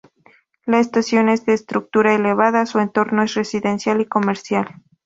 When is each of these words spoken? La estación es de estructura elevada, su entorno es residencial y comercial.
La 0.65 0.79
estación 0.79 1.29
es 1.29 1.45
de 1.45 1.53
estructura 1.53 2.15
elevada, 2.15 2.65
su 2.65 2.79
entorno 2.79 3.21
es 3.21 3.35
residencial 3.35 4.01
y 4.01 4.07
comercial. 4.07 4.81